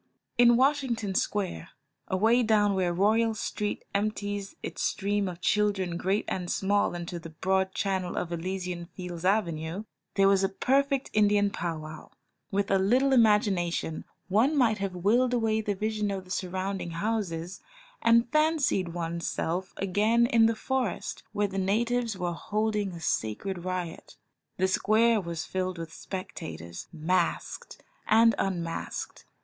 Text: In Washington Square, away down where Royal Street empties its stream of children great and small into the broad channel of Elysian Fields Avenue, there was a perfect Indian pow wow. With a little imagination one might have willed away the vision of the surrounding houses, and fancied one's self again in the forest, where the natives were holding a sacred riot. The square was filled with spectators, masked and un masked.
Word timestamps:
In 0.35 0.57
Washington 0.57 1.13
Square, 1.13 1.69
away 2.07 2.41
down 2.41 2.73
where 2.73 2.91
Royal 2.91 3.35
Street 3.35 3.85
empties 3.93 4.55
its 4.63 4.81
stream 4.81 5.27
of 5.27 5.41
children 5.41 5.95
great 5.95 6.25
and 6.27 6.49
small 6.49 6.95
into 6.95 7.19
the 7.19 7.29
broad 7.29 7.71
channel 7.75 8.17
of 8.17 8.31
Elysian 8.31 8.87
Fields 8.87 9.23
Avenue, 9.23 9.83
there 10.15 10.27
was 10.27 10.43
a 10.43 10.49
perfect 10.49 11.11
Indian 11.13 11.51
pow 11.51 11.77
wow. 11.77 12.09
With 12.49 12.71
a 12.71 12.79
little 12.79 13.13
imagination 13.13 14.03
one 14.27 14.57
might 14.57 14.79
have 14.79 14.95
willed 14.95 15.35
away 15.35 15.61
the 15.61 15.75
vision 15.75 16.09
of 16.09 16.25
the 16.25 16.31
surrounding 16.31 16.89
houses, 16.97 17.59
and 18.01 18.27
fancied 18.31 18.95
one's 18.95 19.27
self 19.29 19.71
again 19.77 20.25
in 20.25 20.47
the 20.47 20.55
forest, 20.55 21.21
where 21.31 21.47
the 21.47 21.59
natives 21.59 22.17
were 22.17 22.33
holding 22.33 22.93
a 22.93 22.99
sacred 22.99 23.63
riot. 23.63 24.17
The 24.57 24.67
square 24.67 25.21
was 25.21 25.45
filled 25.45 25.77
with 25.77 25.93
spectators, 25.93 26.87
masked 26.91 27.83
and 28.07 28.33
un 28.39 28.63
masked. 28.63 29.25